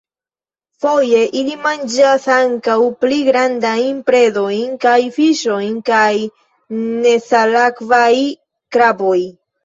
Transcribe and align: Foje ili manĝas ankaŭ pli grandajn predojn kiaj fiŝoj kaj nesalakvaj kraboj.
Foje 0.83 1.17
ili 1.39 1.55
manĝas 1.65 2.23
ankaŭ 2.35 2.77
pli 3.03 3.19
grandajn 3.27 3.99
predojn 4.07 4.71
kiaj 4.85 4.93
fiŝoj 5.17 5.67
kaj 5.91 6.09
nesalakvaj 7.03 8.15
kraboj. 8.77 9.19